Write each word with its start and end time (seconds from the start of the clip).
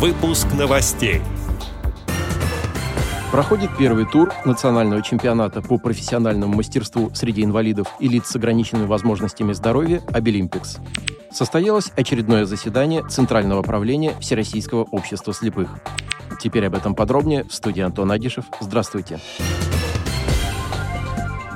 Выпуск 0.00 0.46
новостей. 0.58 1.20
Проходит 3.30 3.68
первый 3.76 4.06
тур 4.06 4.32
национального 4.46 5.02
чемпионата 5.02 5.60
по 5.60 5.76
профессиональному 5.76 6.56
мастерству 6.56 7.10
среди 7.12 7.44
инвалидов 7.44 7.86
и 7.98 8.08
лиц 8.08 8.28
с 8.28 8.36
ограниченными 8.36 8.86
возможностями 8.86 9.52
здоровья 9.52 10.00
«Обилимпикс». 10.10 10.78
Состоялось 11.30 11.92
очередное 11.96 12.46
заседание 12.46 13.06
Центрального 13.10 13.60
правления 13.60 14.14
Всероссийского 14.20 14.84
общества 14.84 15.34
слепых. 15.34 15.68
Теперь 16.40 16.64
об 16.64 16.76
этом 16.76 16.94
подробнее 16.94 17.44
в 17.44 17.52
студии 17.52 17.82
Антон 17.82 18.10
Агишев. 18.10 18.46
Здравствуйте. 18.58 19.20
Здравствуйте. 19.38 19.79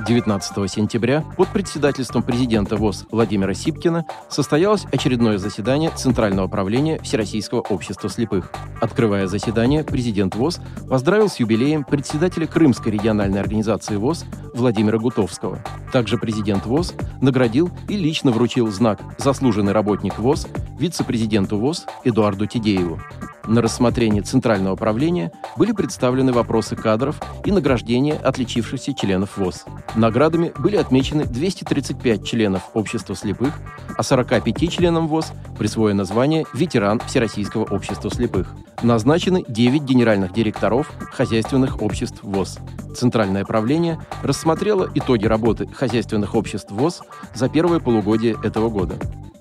19 0.05 0.71
сентября 0.71 1.23
под 1.35 1.47
председательством 1.49 2.21
президента 2.21 2.75
ВОЗ 2.75 3.07
Владимира 3.09 3.55
Сипкина 3.55 4.05
состоялось 4.29 4.85
очередное 4.91 5.39
заседание 5.39 5.89
Центрального 5.89 6.47
правления 6.47 6.99
Всероссийского 6.99 7.61
общества 7.61 8.07
слепых. 8.07 8.51
Открывая 8.79 9.25
заседание, 9.25 9.83
президент 9.83 10.35
ВОЗ 10.35 10.59
поздравил 10.87 11.27
с 11.27 11.37
юбилеем 11.37 11.83
председателя 11.83 12.45
Крымской 12.45 12.91
региональной 12.91 13.39
организации 13.39 13.95
ВОЗ 13.95 14.25
Владимира 14.53 14.99
Гутовского. 14.99 15.63
Также 15.91 16.19
президент 16.19 16.67
ВОЗ 16.67 16.93
наградил 17.21 17.71
и 17.89 17.97
лично 17.97 18.29
вручил 18.31 18.71
знак 18.71 19.01
«Заслуженный 19.17 19.73
работник 19.73 20.19
ВОЗ» 20.19 20.47
вице-президенту 20.77 21.57
ВОЗ 21.57 21.87
Эдуарду 22.03 22.45
Тидееву. 22.45 22.99
На 23.47 23.61
рассмотрение 23.61 24.23
Центрального 24.23 24.75
правления 24.75 25.31
были 25.55 25.71
представлены 25.71 26.33
вопросы 26.33 26.75
кадров 26.75 27.21
и 27.45 27.51
награждения 27.51 28.15
отличившихся 28.15 28.93
членов 28.93 29.37
ВОЗ. 29.37 29.65
Наградами 29.95 30.51
были 30.57 30.77
отмечены 30.77 31.25
235 31.25 32.25
членов 32.25 32.63
Общества 32.73 33.15
слепых, 33.15 33.53
а 33.97 34.03
45 34.03 34.71
членам 34.71 35.07
ВОЗ 35.07 35.31
присвоено 35.57 36.05
звание 36.05 36.45
«Ветеран 36.53 36.99
Всероссийского 36.99 37.63
общества 37.65 38.09
слепых». 38.09 38.53
Назначены 38.81 39.43
9 39.47 39.83
генеральных 39.83 40.33
директоров 40.33 40.91
хозяйственных 41.11 41.81
обществ 41.81 42.19
ВОЗ. 42.23 42.57
Центральное 42.95 43.45
правление 43.45 43.99
рассмотрело 44.23 44.89
итоги 44.93 45.25
работы 45.25 45.67
хозяйственных 45.67 46.33
обществ 46.35 46.71
ВОЗ 46.71 47.01
за 47.33 47.49
первое 47.49 47.79
полугодие 47.79 48.35
этого 48.43 48.69
года. 48.69 48.95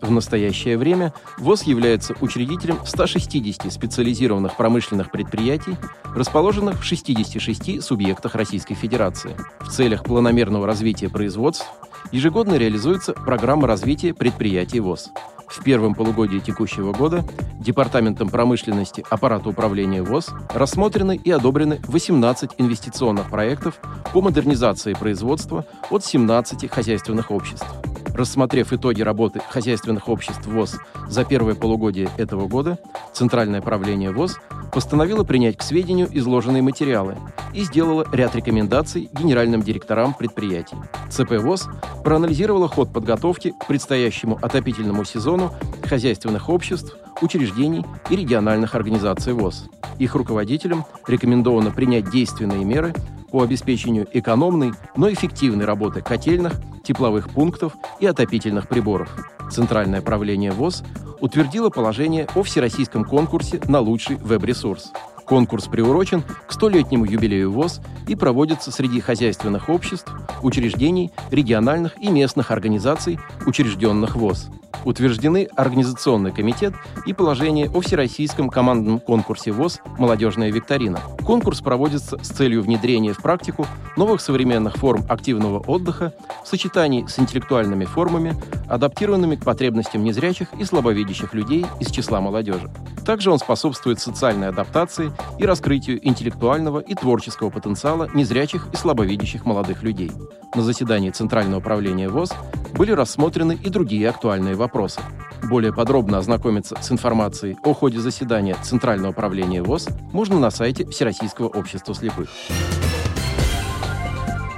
В 0.05 0.11
настоящее 0.11 0.77
время 0.77 1.15
ВОЗ 1.39 1.63
является 1.63 2.15
учредителем 2.21 2.77
160 2.85 3.73
специализированных 3.73 4.55
промышленных 4.55 5.11
предприятий, 5.11 5.79
расположенных 6.15 6.81
в 6.81 6.85
66 6.85 7.83
субъектах 7.83 8.35
Российской 8.35 8.75
Федерации. 8.75 9.35
В 9.61 9.71
целях 9.71 10.05
планомерного 10.05 10.67
развития 10.67 11.09
производств 11.09 11.67
ежегодно 12.13 12.57
реализуется 12.57 13.15
программа 13.15 13.67
развития 13.67 14.13
предприятий 14.13 14.81
ВОЗ. 14.81 15.09
В 15.49 15.65
первом 15.65 15.95
полугодии 15.95 16.39
текущего 16.39 16.93
года 16.93 17.25
Департаментом 17.59 18.29
промышленности 18.29 19.05
аппарата 19.09 19.49
управления 19.49 20.03
ВОЗ 20.03 20.35
рассмотрены 20.53 21.17
и 21.17 21.31
одобрены 21.31 21.81
18 21.85 22.51
инвестиционных 22.59 23.31
проектов 23.31 23.81
по 24.13 24.21
модернизации 24.21 24.93
производства 24.93 25.65
от 25.89 26.05
17 26.05 26.71
хозяйственных 26.71 27.31
обществ. 27.31 27.67
Рассмотрев 28.15 28.73
итоги 28.73 29.03
работы 29.03 29.41
хозяйственных 29.51 30.09
обществ 30.09 30.47
ВОЗ 30.47 30.79
за 31.09 31.25
первое 31.25 31.57
полугодие 31.57 32.09
этого 32.17 32.47
года, 32.47 32.79
Центральное 33.13 33.61
правление 33.61 34.13
ВОЗ 34.13 34.39
постановило 34.73 35.25
принять 35.25 35.57
к 35.57 35.63
сведению 35.63 36.09
изложенные 36.13 36.63
материалы 36.63 37.17
и 37.53 37.65
сделало 37.65 38.07
ряд 38.13 38.37
рекомендаций 38.37 39.11
генеральным 39.13 39.63
директорам 39.63 40.15
предприятий. 40.15 40.77
ЦП 41.11 41.41
ВОЗ 41.41 41.69
проанализировала 42.05 42.69
ход 42.69 42.93
подготовки 42.93 43.53
к 43.59 43.67
предстоящему 43.67 44.39
отопительному 44.41 45.05
сезону 45.05 45.53
хозяйственных 45.83 46.49
обществ, 46.49 46.97
учреждений 47.21 47.85
и 48.11 48.17
региональных 48.17 48.77
организаций 48.77 49.33
ВОЗ. 49.33 49.69
Их 49.99 50.15
руководителям 50.15 50.85
рекомендовано 51.09 51.73
принять 51.73 52.11
действенные 52.11 52.65
меры 52.65 52.95
по 53.33 53.43
обеспечению 53.43 54.07
экономной, 54.13 54.73
но 54.97 55.13
эффективной 55.13 55.65
работы 55.65 56.01
котельных, 56.01 56.53
тепловых 56.85 57.31
пунктов 57.31 57.75
и 57.99 58.07
отопительных 58.07 58.69
приборов. 58.69 59.09
Центральное 59.51 60.03
правление 60.03 60.53
ВОЗ 60.53 60.85
утвердило 61.21 61.71
положение 61.71 62.29
о 62.35 62.43
всероссийском 62.43 63.05
конкурсе 63.05 63.61
на 63.67 63.81
лучший 63.81 64.17
веб-ресурс. 64.17 64.93
Конкурс 65.27 65.67
приурочен 65.67 66.23
к 66.47 66.53
столетнему 66.53 67.05
юбилею 67.05 67.51
ВОЗ 67.51 67.81
и 68.07 68.15
проводится 68.15 68.71
среди 68.71 69.01
хозяйственных 69.01 69.69
обществ, 69.69 70.13
учреждений, 70.43 71.11
региональных 71.31 72.01
и 72.01 72.09
местных 72.09 72.51
организаций, 72.51 73.19
учрежденных 73.47 74.17
ВОЗ 74.17 74.51
утверждены 74.85 75.49
Организационный 75.57 76.33
комитет 76.33 76.75
и 77.07 77.13
положение 77.13 77.71
о 77.71 77.81
Всероссийском 77.81 78.49
командном 78.49 79.01
конкурсе 79.01 79.53
ВОЗ 79.53 79.81
«Молодежная 79.99 80.51
викторина». 80.51 81.01
Конкурс 81.25 81.61
проводится 81.61 82.19
с 82.23 82.29
целью 82.29 82.63
внедрения 82.63 83.13
в 83.13 83.19
практику 83.19 83.67
новых 83.97 84.21
современных 84.21 84.77
форм 84.77 85.05
активного 85.09 85.61
отдыха 85.61 86.13
в 86.45 86.49
сочетании 86.49 87.07
с 87.07 87.19
интеллектуальными 87.19 87.85
формами, 87.85 88.37
адаптированными 88.69 89.37
к 89.37 89.45
потребностям 89.45 90.05
незрячих 90.05 90.49
и 90.59 90.65
слабовидящих 90.65 91.35
людей 91.35 91.67
из 91.81 91.91
числа 91.91 92.21
молодежи. 92.21 92.71
Также 93.05 93.31
он 93.31 93.39
способствует 93.39 94.01
социальной 94.01 94.49
адаптации 94.49 95.13
и 95.39 95.45
раскрытию 95.45 96.07
интеллектуального 96.07 96.79
и 96.79 96.95
творческого 96.95 97.51
потенциала 97.51 98.09
незрячих 98.15 98.69
и 98.73 98.77
слабовидящих 98.77 99.45
молодых 99.45 99.83
людей. 99.83 100.11
На 100.55 100.63
заседании 100.63 101.11
Центрального 101.11 101.59
управления 101.61 102.09
ВОЗ 102.09 102.33
были 102.75 102.93
рассмотрены 102.93 103.59
и 103.63 103.69
другие 103.69 104.09
актуальные 104.09 104.55
вопросы. 104.55 105.01
Более 105.43 105.73
подробно 105.73 106.19
ознакомиться 106.19 106.77
с 106.81 106.91
информацией 106.91 107.57
о 107.63 107.75
ходе 107.75 107.99
заседания 107.99 108.57
Центрального 108.63 109.11
управления 109.11 109.63
ВОЗ 109.63 109.89
можно 110.13 110.39
на 110.39 110.51
сайте 110.51 110.87
Всероссийского 110.87 111.49
общества 111.49 111.95
слепых. 111.95 112.29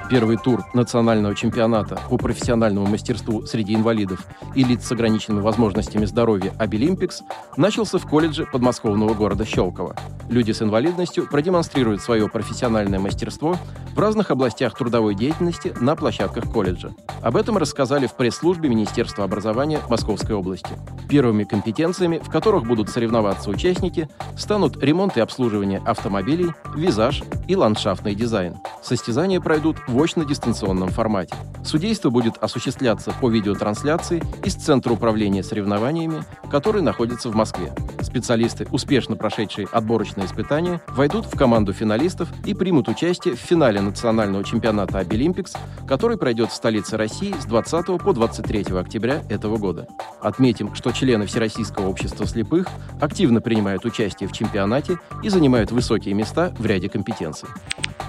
Первый 0.09 0.37
тур 0.37 0.63
национального 0.73 1.35
чемпионата 1.35 1.99
по 2.09 2.17
профессиональному 2.17 2.87
мастерству 2.87 3.45
среди 3.45 3.75
инвалидов 3.75 4.25
и 4.55 4.63
лиц 4.63 4.85
с 4.85 4.91
ограниченными 4.93 5.41
возможностями 5.41 6.05
здоровья 6.05 6.53
«Обилимпикс» 6.57 7.23
начался 7.57 7.97
в 7.97 8.07
колледже 8.07 8.45
подмосковного 8.45 9.13
города 9.13 9.43
Щелково. 9.43 9.97
Люди 10.29 10.53
с 10.53 10.61
инвалидностью 10.61 11.27
продемонстрируют 11.29 12.01
свое 12.01 12.29
профессиональное 12.29 12.99
мастерство 12.99 13.57
в 13.93 13.99
разных 13.99 14.31
областях 14.31 14.77
трудовой 14.77 15.13
деятельности 15.13 15.73
на 15.81 15.95
площадках 15.95 16.51
колледжа. 16.51 16.91
Об 17.21 17.35
этом 17.35 17.57
рассказали 17.57 18.07
в 18.07 18.13
пресс-службе 18.13 18.69
Министерства 18.69 19.25
образования 19.25 19.79
Московской 19.89 20.35
области. 20.35 20.69
Первыми 21.09 21.43
компетенциями, 21.43 22.19
в 22.19 22.29
которых 22.29 22.65
будут 22.65 22.89
соревноваться 22.89 23.49
участники, 23.49 24.07
станут 24.37 24.81
ремонт 24.81 25.17
и 25.17 25.21
обслуживание 25.21 25.81
автомобилей, 25.85 26.51
визаж 26.75 27.23
и 27.47 27.55
ландшафтный 27.55 28.15
дизайн. 28.15 28.57
Состязания 28.83 29.41
пройдут 29.41 29.77
в 29.87 29.96
очно-дистанционном 30.01 30.89
формате. 30.89 31.35
Судейство 31.67 32.09
будет 32.09 32.37
осуществляться 32.37 33.11
по 33.19 33.29
видеотрансляции 33.29 34.23
из 34.45 34.55
Центра 34.55 34.93
управления 34.93 35.43
соревнованиями, 35.43 36.23
который 36.49 36.81
находится 36.81 37.29
в 37.29 37.35
Москве. 37.35 37.73
Специалисты, 38.01 38.65
успешно 38.71 39.17
прошедшие 39.17 39.67
отборочные 39.69 40.27
испытания, 40.27 40.79
войдут 40.87 41.25
в 41.25 41.37
команду 41.37 41.73
финалистов 41.73 42.29
и 42.45 42.53
примут 42.53 42.87
участие 42.87 43.35
в 43.35 43.39
финале 43.39 43.81
национального 43.81 44.45
чемпионата 44.45 44.99
«Обилимпикс», 44.99 45.55
который 45.85 46.17
пройдет 46.17 46.51
в 46.51 46.55
столице 46.55 46.95
России 46.95 47.35
с 47.37 47.43
20 47.43 48.01
по 48.01 48.13
23 48.13 48.67
октября 48.77 49.23
этого 49.27 49.57
года. 49.57 49.89
Отметим, 50.21 50.73
что 50.73 50.93
члены 50.93 51.25
Всероссийского 51.25 51.89
общества 51.89 52.25
слепых 52.25 52.67
активно 53.01 53.41
принимают 53.41 53.83
участие 53.83 54.29
в 54.29 54.31
чемпионате 54.31 54.99
и 55.21 55.27
занимают 55.27 55.73
высокие 55.73 56.13
места 56.13 56.53
в 56.57 56.65
ряде 56.65 56.87
компетенций. 56.87 57.49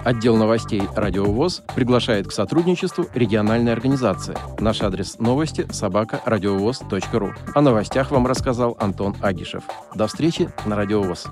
Отдел 0.05 0.37
новостей 0.37 0.83
«Радио 0.95 1.25
ВОЗ» 1.25 1.63
приглашает 1.75 2.29
к 2.29 2.33
сотрудничеству 2.33 3.05
региональной 3.49 3.73
организации. 3.73 4.37
Наш 4.61 4.83
адрес 4.83 5.19
новости– 5.19 5.67
собака 5.73 6.21
радиовоз.ру. 6.27 7.33
О 7.55 7.61
новостях 7.63 8.11
вам 8.11 8.27
рассказал 8.27 8.77
Антон 8.79 9.17
Агишев. 9.23 9.65
До 9.95 10.07
встречи 10.07 10.51
на 10.67 10.77
«Радио 10.77 11.03
ВОЗ». 11.03 11.29